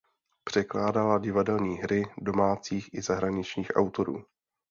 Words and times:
Překládala 0.43 1.17
divadelní 1.19 1.75
hry 1.77 2.03
domácích 2.17 2.89
i 2.93 3.01
zahraničních 3.01 3.71
autorů. 3.75 4.25